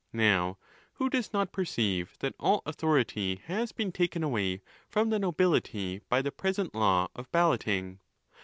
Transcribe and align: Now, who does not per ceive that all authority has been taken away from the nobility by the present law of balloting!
Now, 0.13 0.57
who 0.95 1.11
does 1.11 1.31
not 1.31 1.51
per 1.51 1.63
ceive 1.63 2.17
that 2.21 2.33
all 2.39 2.63
authority 2.65 3.35
has 3.45 3.71
been 3.71 3.91
taken 3.91 4.23
away 4.23 4.63
from 4.89 5.11
the 5.11 5.19
nobility 5.19 6.01
by 6.09 6.23
the 6.23 6.31
present 6.31 6.73
law 6.73 7.07
of 7.13 7.31
balloting! 7.31 7.99